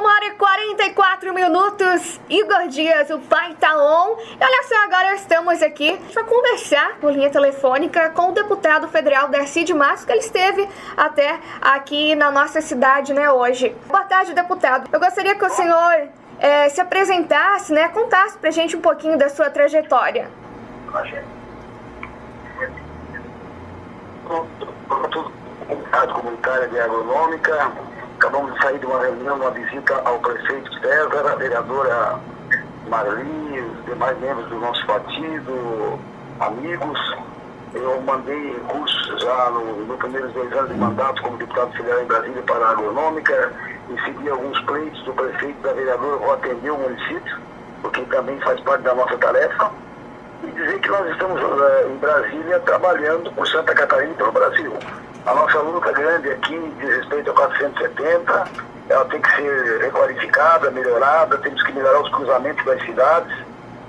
Uma 0.00 0.14
hora 0.14 0.26
e 0.28 0.30
44 0.30 1.34
minutos, 1.34 2.18
Igor 2.30 2.68
Dias, 2.68 3.10
o 3.10 3.18
pai 3.18 3.54
tá 3.60 3.76
on. 3.76 4.16
E 4.18 4.42
olha 4.42 4.62
só, 4.62 4.74
agora 4.84 5.14
estamos 5.14 5.62
aqui 5.62 5.94
para 6.14 6.24
conversar 6.24 6.96
por 6.98 7.12
linha 7.12 7.28
telefônica 7.28 8.08
com 8.08 8.30
o 8.30 8.32
deputado 8.32 8.88
federal 8.88 9.28
Darcy 9.28 9.62
de 9.62 9.74
Márcio, 9.74 10.06
que 10.06 10.12
ele 10.14 10.20
esteve 10.20 10.66
até 10.96 11.38
aqui 11.60 12.14
na 12.14 12.30
nossa 12.30 12.62
cidade, 12.62 13.12
né, 13.12 13.30
hoje. 13.30 13.76
Boa 13.88 14.04
tarde, 14.04 14.32
deputado. 14.32 14.88
Eu 14.90 14.98
gostaria 14.98 15.34
que 15.34 15.44
o 15.44 15.50
senhor 15.50 16.08
é, 16.38 16.70
se 16.70 16.80
apresentasse, 16.80 17.70
né, 17.70 17.88
contasse 17.88 18.38
pra 18.38 18.50
gente 18.50 18.74
um 18.74 18.80
pouquinho 18.80 19.18
da 19.18 19.28
sua 19.28 19.50
trajetória. 19.50 20.30
Comunidade 25.68 26.12
comunitária 26.14 26.68
de 26.68 26.80
agronômica, 26.80 27.70
acabamos 28.20 28.52
de 28.52 28.62
sair 28.62 28.78
de 28.78 28.84
uma 28.84 29.00
reunião, 29.00 29.36
uma 29.36 29.50
visita 29.50 29.94
ao 30.04 30.18
prefeito 30.18 30.70
César, 30.80 31.26
a 31.26 31.34
vereadora 31.36 32.20
Marli, 32.86 33.60
os 33.60 33.84
demais 33.86 34.18
membros 34.20 34.46
do 34.50 34.56
nosso 34.56 34.86
partido, 34.86 35.98
amigos. 36.38 37.16
Eu 37.72 38.02
mandei 38.02 38.52
recursos 38.52 39.22
já 39.22 39.50
nos 39.50 39.88
no 39.88 39.96
primeiros 39.96 40.32
dois 40.34 40.52
anos 40.52 40.70
de 40.70 40.76
mandato 40.76 41.22
como 41.22 41.38
deputado 41.38 41.72
federal 41.72 42.02
em 42.02 42.06
Brasília 42.06 42.42
para 42.42 42.66
a 42.66 42.70
agronômica, 42.72 43.52
recebi 43.88 44.28
alguns 44.28 44.60
pleitos 44.64 45.02
do 45.04 45.14
prefeito 45.14 45.58
e 45.58 45.62
da 45.62 45.72
vereadora, 45.72 46.16
vou 46.16 46.32
atender 46.34 46.70
o 46.70 46.78
município, 46.78 47.38
porque 47.80 48.02
também 48.02 48.38
faz 48.40 48.60
parte 48.60 48.82
da 48.82 48.94
nossa 48.94 49.16
tarefa, 49.16 49.70
e 50.42 50.50
dizer 50.50 50.78
que 50.80 50.88
nós 50.88 51.08
estamos 51.10 51.40
uh, 51.40 51.90
em 51.90 51.96
Brasília 51.96 52.60
trabalhando 52.60 53.32
por 53.32 53.46
Santa 53.46 53.74
Catarina 53.74 54.12
e 54.12 54.16
pelo 54.16 54.32
Brasil. 54.32 54.72
A 55.26 55.34
nossa 55.34 55.58
luta 55.58 55.92
grande 55.92 56.30
aqui 56.30 56.58
diz 56.78 56.96
respeito 56.96 57.30
a 57.30 57.34
470, 57.34 58.44
ela 58.88 59.04
tem 59.04 59.20
que 59.20 59.36
ser 59.36 59.80
requalificada, 59.82 60.70
melhorada, 60.70 61.36
temos 61.38 61.62
que 61.62 61.72
melhorar 61.72 62.00
os 62.00 62.10
cruzamentos 62.10 62.64
das 62.64 62.82
cidades. 62.82 63.32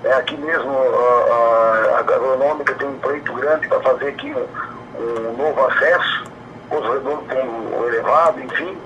É, 0.03 0.13
aqui 0.13 0.35
mesmo 0.37 0.71
a, 0.71 1.99
agronômica 1.99 2.73
tem 2.75 2.87
um 2.87 2.99
pleito 2.99 3.33
grande 3.33 3.67
para 3.67 3.79
fazer 3.81 4.09
aqui 4.09 4.33
um, 4.33 4.47
um 4.99 5.37
novo 5.37 5.65
acesso, 5.67 6.23
os 6.69 6.85
o 6.85 7.87
elevado, 7.87 8.41
enfim. 8.41 8.77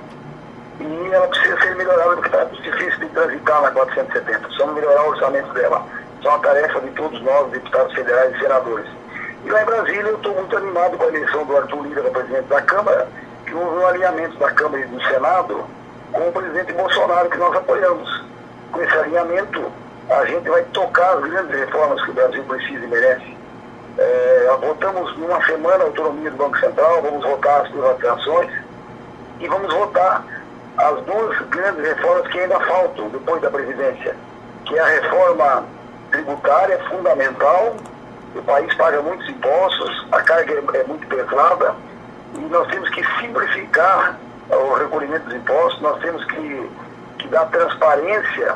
E 0.80 1.09
ela 1.12 1.28
precisa 1.28 1.59
ser 1.62 1.75
melhorada 1.75 2.16
porque 2.16 2.28
está 2.28 2.44
difícil 2.44 3.00
de 3.00 3.08
transitar 3.08 3.62
na 3.62 3.72
470. 3.72 4.39
Precisamos 4.39 4.75
melhorar 4.75 5.03
o 5.03 5.09
orçamento 5.09 5.53
dela. 5.53 5.86
Isso 6.19 6.28
é 6.28 6.31
uma 6.31 6.39
tarefa 6.39 6.80
de 6.81 6.89
todos 6.91 7.22
nós, 7.22 7.52
deputados 7.52 7.94
federais 7.94 8.36
e 8.36 8.39
senadores. 8.39 8.88
E 9.45 9.49
lá 9.51 9.61
em 9.61 9.65
Brasília 9.65 10.09
eu 10.09 10.15
estou 10.15 10.33
muito 10.33 10.57
animado 10.57 10.97
com 10.97 11.03
a 11.03 11.07
eleição 11.07 11.45
do 11.45 11.55
Arthur 11.55 11.83
Lira 11.83 12.01
para 12.01 12.11
presidente 12.11 12.47
da 12.47 12.61
Câmara, 12.63 13.07
que 13.45 13.53
houve 13.53 13.77
um 13.77 13.85
alinhamento 13.85 14.35
da 14.39 14.51
Câmara 14.51 14.83
e 14.83 14.88
do 14.88 14.99
Senado 15.03 15.65
com 16.11 16.27
o 16.27 16.31
presidente 16.31 16.73
Bolsonaro, 16.73 17.29
que 17.29 17.38
nós 17.38 17.55
apoiamos. 17.55 18.25
Com 18.71 18.81
esse 18.81 18.97
alinhamento, 18.97 19.71
a 20.09 20.25
gente 20.25 20.49
vai 20.49 20.63
tocar 20.73 21.17
as 21.17 21.21
grandes 21.29 21.59
reformas 21.59 22.03
que 22.03 22.09
o 22.09 22.13
Brasil 22.16 22.43
precisa 22.43 22.85
e 22.85 22.88
merece. 22.88 23.38
É, 23.99 24.57
votamos 24.59 25.16
numa 25.16 25.45
semana 25.45 25.83
a 25.83 25.88
autonomia 25.88 26.31
do 26.31 26.38
Banco 26.38 26.57
Central, 26.57 27.03
vamos 27.03 27.23
votar 27.23 27.61
as 27.61 27.67
privatizações 27.69 28.51
e 29.39 29.47
vamos 29.47 29.71
votar 29.71 30.25
as 30.77 31.01
duas 31.03 31.39
grandes 31.49 31.85
reformas 31.85 32.27
que 32.29 32.39
ainda 32.39 32.59
faltam 32.61 33.09
depois 33.09 33.41
da 33.43 33.51
presidência, 33.51 34.16
que 34.66 34.75
é 34.75 34.81
a 34.81 34.88
reforma 34.88 35.66
tributária 36.09 36.79
fundamental 36.89 37.75
o 38.36 38.44
país 38.44 38.73
paga 38.75 39.02
muitos 39.02 39.28
impostos, 39.30 40.08
a 40.11 40.22
carga 40.22 40.53
é, 40.53 40.78
é 40.80 40.83
muito 40.83 41.08
pesada 41.08 41.75
e 42.36 42.39
nós 42.39 42.67
temos 42.67 42.89
que 42.89 43.03
simplificar 43.19 44.17
o 44.50 44.73
recolhimento 44.73 45.25
dos 45.25 45.36
impostos, 45.36 45.81
nós 45.81 46.00
temos 46.02 46.23
que, 46.25 46.69
que 47.19 47.28
dar 47.30 47.45
transparência 47.45 48.56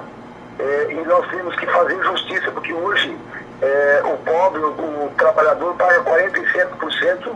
é, 0.60 0.88
e 0.92 0.96
nós 1.06 1.28
temos 1.30 1.56
que 1.56 1.66
fazer 1.68 2.04
justiça, 2.04 2.52
porque 2.52 2.74
hoje 2.74 3.18
é, 3.62 4.02
o 4.04 4.18
pobre, 4.18 4.62
o, 4.62 4.70
o, 4.70 5.14
trabalhador 5.18 5.74
paga 5.76 6.04
47% 6.04 7.32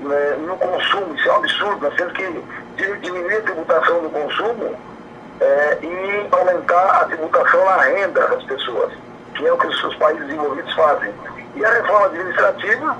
né, 0.00 0.36
no 0.46 0.56
consumo, 0.56 1.14
isso 1.14 1.28
é 1.28 1.32
um 1.32 1.36
absurdo, 1.36 1.80
nós 1.82 1.94
temos 1.94 2.12
que 2.12 2.44
diminuir 3.02 3.36
a 3.36 3.42
tributação 3.42 4.02
do 4.02 4.10
consumo 4.10 4.76
é, 5.40 5.78
e 5.82 6.26
aumentar 6.30 7.02
a 7.02 7.04
tributação 7.06 7.64
na 7.64 7.76
renda 7.82 8.26
das 8.28 8.42
pessoas, 8.44 8.92
que 9.34 9.46
é 9.46 9.52
o 9.52 9.58
que 9.58 9.66
os 9.66 9.96
países 9.96 10.26
desenvolvidos 10.26 10.72
fazem. 10.74 11.12
E 11.54 11.64
a 11.64 11.70
reforma 11.70 12.06
administrativa, 12.06 12.96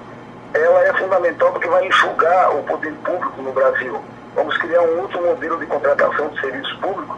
ela 0.54 0.84
é 0.84 0.92
fundamental 0.94 1.52
porque 1.52 1.68
vai 1.68 1.86
enxugar 1.86 2.56
o 2.56 2.62
poder 2.64 2.92
público 3.04 3.42
no 3.42 3.52
Brasil. 3.52 4.00
Vamos 4.34 4.56
criar 4.58 4.82
um 4.82 5.00
outro 5.00 5.22
modelo 5.24 5.58
de 5.58 5.66
contratação 5.66 6.28
de 6.28 6.40
serviços 6.40 6.72
públicos 6.78 7.16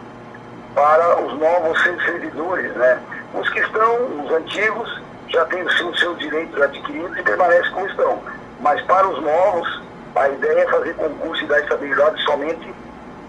para 0.75 1.21
os 1.21 1.39
novos 1.39 1.81
servidores, 1.83 2.71
né? 2.75 2.99
Os 3.33 3.49
que 3.49 3.59
estão, 3.59 4.23
os 4.23 4.31
antigos, 4.31 5.01
já 5.27 5.45
têm 5.45 5.63
os 5.63 5.99
seus 5.99 6.17
direitos 6.19 6.61
adquiridos 6.61 7.17
e 7.17 7.23
permanecem 7.23 7.71
como 7.71 7.87
estão. 7.87 8.19
Mas 8.59 8.81
para 8.83 9.07
os 9.07 9.21
novos, 9.21 9.81
a 10.15 10.29
ideia 10.29 10.61
é 10.61 10.67
fazer 10.67 10.93
concurso 10.95 11.43
e 11.43 11.47
dar 11.47 11.59
estabilidade 11.59 12.23
somente 12.23 12.73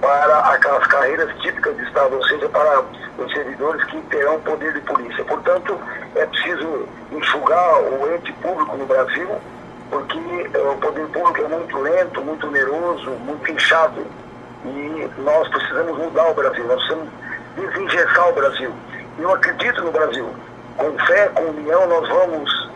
para 0.05 0.39
aquelas 0.53 0.87
carreiras 0.89 1.35
típicas 1.41 1.75
de 1.79 1.83
Estado, 1.85 2.15
ou 2.15 2.23
seja, 2.25 2.47
para 2.51 2.83
os 3.17 3.33
servidores 3.33 3.83
que 3.85 3.99
terão 4.03 4.39
poder 4.41 4.75
de 4.75 4.81
polícia. 4.83 5.25
Portanto, 5.25 5.81
é 6.15 6.27
preciso 6.27 6.87
enxugar 7.11 7.81
o 7.81 8.15
ente 8.15 8.31
público 8.35 8.77
no 8.77 8.85
Brasil, 8.85 9.27
porque 9.89 10.19
eh, 10.19 10.59
o 10.59 10.77
poder 10.77 11.07
público 11.07 11.41
é 11.41 11.49
muito 11.49 11.79
lento, 11.79 12.21
muito 12.21 12.47
oneroso, 12.47 13.11
muito 13.13 13.51
inchado. 13.51 14.07
E 14.67 15.11
nós 15.23 15.49
precisamos 15.49 15.97
mudar 15.97 16.29
o 16.29 16.35
Brasil, 16.35 16.67
nós 16.67 16.77
precisamos 16.77 17.09
desengessar 17.57 18.29
o 18.29 18.33
Brasil. 18.35 18.73
Eu 19.19 19.33
acredito 19.33 19.83
no 19.83 19.91
Brasil. 19.91 20.29
Com 20.77 20.99
fé, 21.07 21.29
com 21.29 21.45
união, 21.45 21.87
nós 21.87 22.07
vamos 22.11 22.71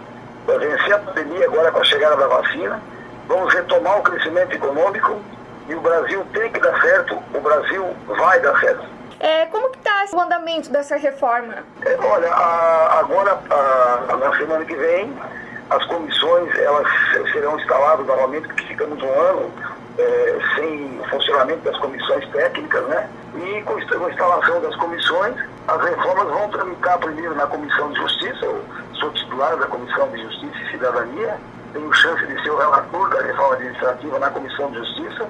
vencer 0.47 0.95
a 0.95 0.99
pandemia 1.01 1.45
agora 1.45 1.71
com 1.73 1.81
a 1.81 1.85
chegada 1.85 2.17
da 2.17 2.27
vacina, 2.27 2.81
vamos 3.27 3.53
retomar 3.53 3.99
o 3.99 4.03
crescimento 4.03 4.55
econômico 4.55 5.21
e 5.69 5.75
o 5.75 5.81
Brasil 5.81 6.25
tem 6.33 6.51
que 6.51 6.61
dar 6.61 6.81
certo, 6.81 7.19
o 7.35 7.41
Brasil 7.41 7.85
vai 8.07 8.41
dar 8.41 8.59
certo. 8.59 8.85
É, 9.21 9.47
como 9.47 9.71
que 9.71 9.79
está 9.79 10.05
o 10.13 10.21
andamento 10.21 10.71
dessa 10.71 10.97
reforma? 10.97 11.57
É, 11.83 11.97
olha, 12.01 12.33
a, 12.33 13.01
agora, 13.01 13.39
a, 13.51 14.17
na 14.17 14.37
semana 14.37 14.65
que 14.65 14.75
vem, 14.75 15.13
as 15.71 15.85
comissões 15.87 16.57
elas 16.57 16.87
serão 17.33 17.59
instaladas 17.59 18.07
novamente, 18.07 18.47
porque 18.47 18.65
ficamos 18.65 19.03
um 19.03 19.13
ano 19.13 19.53
é, 19.99 20.39
sem 20.55 21.01
funcionamento 21.11 21.61
das 21.61 21.77
comissões 21.79 22.27
técnicas, 22.31 22.87
né? 22.87 23.11
E 23.35 23.63
com 23.63 23.75
a 23.75 24.11
instalação 24.11 24.61
das 24.61 24.75
comissões, 24.77 25.35
as 25.67 25.85
reformas 25.85 26.29
vão 26.29 26.49
tramitar 26.51 26.99
primeiro 26.99 27.35
na 27.35 27.47
Comissão 27.47 27.93
de 27.93 28.01
Justiça, 28.01 28.45
eu 28.45 28.65
sou 28.95 29.11
titular 29.11 29.57
da 29.57 29.67
Comissão 29.67 30.09
de 30.09 30.23
Justiça 30.23 30.57
e 30.63 30.71
Cidadania, 30.71 31.37
tenho 31.73 31.93
chance 31.93 32.25
de 32.27 32.43
ser 32.43 32.51
o 32.51 32.57
relator 32.57 33.11
da 33.11 33.23
reforma 33.23 33.55
administrativa 33.57 34.19
na 34.19 34.31
Comissão 34.31 34.71
de 34.71 34.79
Justiça, 34.79 35.29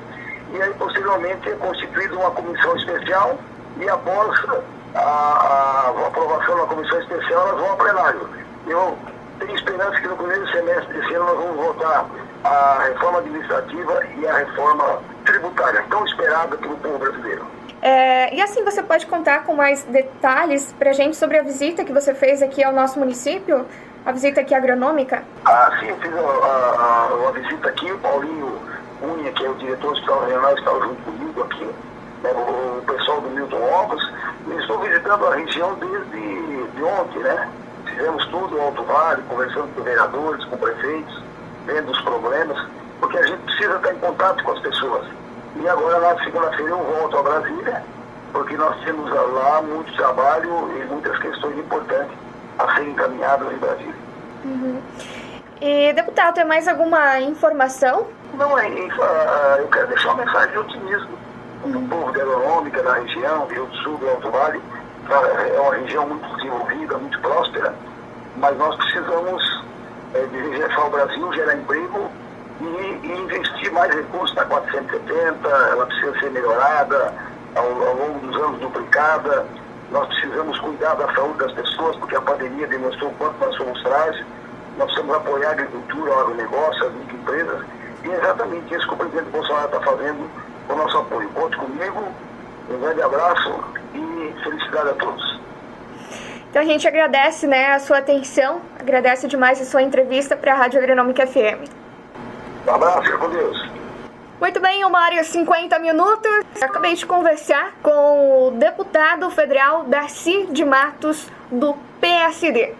e 0.53 0.63
aí 0.63 0.73
posteriormente 0.75 1.49
é 1.49 1.55
constituída 1.55 2.17
uma 2.17 2.31
comissão 2.31 2.77
especial 2.77 3.39
e 3.79 3.89
após 3.89 4.45
a, 4.95 5.01
a, 5.01 6.07
aprovação 6.07 6.57
da 6.57 6.67
comissão 6.67 7.01
especial 7.01 7.49
elas 7.49 7.61
vão 7.61 7.71
ao 7.71 7.77
plenário. 7.77 8.29
Eu 8.67 8.99
tenho 9.39 9.55
esperança 9.55 10.01
que 10.01 10.09
no 10.09 10.17
primeiro 10.17 10.49
semestre 10.51 10.93
desse 10.95 11.15
ano 11.15 11.27
nós 11.27 11.39
vamos 11.39 11.57
votar 11.57 12.07
a 12.45 12.83
reforma 12.85 13.19
administrativa 13.19 14.03
e 14.17 14.27
a 14.27 14.37
reforma 14.39 15.01
tributária, 15.25 15.85
tão 15.91 16.05
esperada 16.05 16.57
pelo 16.57 16.77
povo 16.77 16.99
brasileiro. 16.99 17.47
É, 17.81 18.35
e 18.35 18.43
assim, 18.43 18.65
você 18.65 18.83
pode 18.83 19.07
contar 19.07 19.45
com 19.45 19.55
mais 19.55 19.85
detalhes 19.85 20.73
para 20.79 20.91
a 20.91 20.93
gente 20.93 21.17
sobre 21.17 21.39
a 21.39 21.43
visita 21.43 21.85
que 21.85 21.93
você 21.93 22.13
fez 22.15 22.43
aqui 22.43 22.63
ao 22.65 22.73
nosso 22.73 22.99
município? 22.99 23.67
A 24.05 24.13
visita 24.13 24.41
aqui 24.41 24.55
agronômica? 24.55 25.23
Ah, 25.45 25.77
sim, 25.79 25.89
eu 25.89 25.97
fiz 25.99 26.13
a, 26.15 26.19
a, 26.19 27.29
a, 27.29 27.33
visita 27.33 27.69
aqui, 27.69 27.93
o 27.93 27.99
Paulinho 27.99 28.59
Cunha, 29.01 29.33
que 29.33 29.45
é 29.45 29.51
o 29.51 29.55
diretor 29.55 29.93
Hospital 29.93 30.21
Regional, 30.25 30.55
estava 30.55 30.81
junto 30.81 31.03
comigo 31.03 31.43
aqui, 31.43 31.65
né, 32.23 32.31
o, 32.33 32.83
pessoal 32.83 33.21
do 33.21 33.31
Milton 33.31 33.63
Ovos. 33.63 34.13
Eu 34.47 34.61
estou 34.61 34.79
visitando 34.81 35.27
a 35.27 35.35
região 35.35 35.75
desde 35.75 36.67
de 36.75 36.83
ontem, 36.83 37.19
né? 37.21 37.51
Fizemos 37.87 38.25
tudo 38.27 38.57
no 38.57 38.63
Alto 38.63 38.83
Vale, 38.85 39.23
conversando 39.29 39.75
com 39.75 39.83
vereadores, 39.83 40.45
com 40.45 40.57
prefeitos, 40.57 41.23
vendo 41.67 41.91
os 41.91 42.01
problemas, 42.03 42.59
porque 43.01 43.19
a 43.19 43.27
gente 43.27 43.43
precisa 43.43 43.77
estar 43.77 43.93
em 43.93 43.99
contato 43.99 44.43
com 44.45 44.53
as 44.53 44.61
pessoas. 44.61 45.07
E 45.57 45.69
agora, 45.69 45.99
na 45.99 46.25
segunda-feira, 46.25 46.71
eu 46.71 46.79
volto 46.79 47.19
a 47.19 47.23
Brasília, 47.23 47.83
porque 48.33 48.57
nós 48.57 48.79
temos 48.85 49.11
lá 49.11 49.63
muito 49.63 49.95
trabalho 49.97 50.71
e 50.77 50.85
muitas 50.87 51.19
questões 51.19 51.59
importantes 51.59 52.17
a 52.59 52.75
serem 52.75 52.91
encaminhadas 52.91 53.53
em 53.53 53.57
Brasília. 53.57 53.95
Uhum. 54.45 54.81
E, 55.61 55.93
deputado, 55.93 56.35
tem 56.35 56.45
mais 56.45 56.69
alguma 56.69 57.21
informação? 57.21 58.07
Não, 58.35 58.59
é, 58.59 58.69
é, 58.69 59.61
eu 59.61 59.69
quero 59.69 59.87
deixar 59.89 60.13
uma 60.13 60.25
mensagem 60.25 60.53
de 60.53 60.59
otimismo 60.59 61.19
do 61.67 61.89
povo 61.89 62.13
da 62.13 62.23
Agronômica, 62.23 62.83
da 62.83 62.95
região, 62.95 63.47
Rio 63.47 63.67
do 63.67 63.77
Sul, 63.79 63.97
do 63.99 64.09
Alto 64.09 64.31
Vale. 64.31 64.61
É 65.11 65.61
uma 65.61 65.75
região 65.75 66.07
muito 66.07 66.37
desenvolvida, 66.37 66.99
muito 66.99 67.19
próspera, 67.21 67.75
mas 68.37 68.57
nós 68.59 68.77
precisamos 68.77 69.65
é, 70.15 70.21
desenvolver 70.27 70.87
o 70.87 70.91
Brasil, 70.91 71.33
gerar 71.33 71.55
emprego 71.55 72.11
e, 72.61 72.65
e, 72.65 73.21
investir 73.23 73.73
mais 73.73 73.95
recursos 73.95 74.37
na 74.37 74.45
470, 74.45 75.49
ela 75.49 75.87
precisa 75.87 76.19
ser 76.21 76.31
melhorada, 76.31 77.15
ao, 77.55 77.89
ao 77.89 77.95
longo 77.95 78.27
dos 78.27 78.37
anos 78.43 78.61
duplicada. 78.61 79.47
Nós 79.91 80.07
precisamos 80.09 80.59
cuidar 80.61 80.95
da 80.95 81.13
saúde 81.15 81.39
das 81.39 81.53
pessoas, 81.53 81.97
porque 81.97 82.17
a 82.17 82.21
pandemia 82.21 82.67
demonstrou 82.67 83.11
o 83.11 83.15
quanto 83.15 83.39
nós 83.39 83.57
somos 83.57 83.81
frágeis. 83.83 84.25
Nós 84.77 84.87
precisamos 84.93 85.17
apoiar 85.17 85.49
a 85.49 85.53
agricultura, 85.53 86.11
o 86.11 86.21
agronegócio, 86.21 86.87
as 86.87 86.93
microempresas. 86.93 87.65
E 88.05 88.11
é 88.11 88.17
exatamente 88.17 88.75
isso 88.75 88.87
que 88.87 88.95
o 88.95 88.97
presidente 88.97 89.31
Bolsonaro 89.31 89.67
está 89.67 89.81
fazendo 89.81 90.31
com 90.67 90.75
o 90.75 90.77
nosso 90.77 90.99
apoio. 90.99 91.29
Conte 91.31 91.57
comigo, 91.57 92.09
um 92.71 92.79
grande 92.81 93.03
abraço 93.03 93.65
e 93.95 94.35
felicidade 94.43 94.91
a 94.91 94.95
todos. 94.95 95.41
Então 96.51 96.63
a 96.63 96.65
gente 96.65 96.89
agradece 96.89 97.47
né, 97.47 97.73
a 97.73 97.79
sua 97.79 97.99
atenção, 97.99 98.63
agradece 98.79 99.27
demais 99.27 99.61
a 99.61 99.65
sua 99.65 99.83
entrevista 99.83 100.37
para 100.37 100.53
a 100.53 100.57
Rádio 100.57 100.81
Agronômica 100.81 101.27
FM. 101.27 101.69
Um 102.67 102.75
abraço, 102.75 103.03
fica 103.03 103.19
com 103.19 103.31
Deus. 103.31 103.69
Muito 104.41 104.61
bem, 104.61 104.85
uma 104.85 105.03
hora 105.03 105.15
e 105.15 105.25
50 105.25 105.79
minutos. 105.81 106.31
Acabei 106.63 106.95
de 106.95 107.05
conversar 107.05 107.73
com 107.83 108.47
o 108.47 108.51
deputado 108.53 109.29
federal 109.31 109.85
Darcy 109.85 110.47
de 110.51 110.65
Matos, 110.65 111.29
do 111.51 111.75
PSD. 112.01 112.75